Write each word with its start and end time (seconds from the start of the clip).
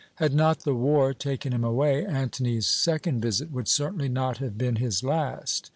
Had 0.15 0.33
not 0.33 0.61
the 0.61 0.73
war 0.73 1.13
taken 1.13 1.53
him 1.53 1.63
away, 1.63 2.03
Antony's 2.03 2.65
second 2.65 3.21
visit 3.21 3.51
would 3.51 3.67
certainly 3.67 4.09
not 4.09 4.39
have 4.39 4.57
been 4.57 4.77
his 4.77 5.03
last. 5.03 5.69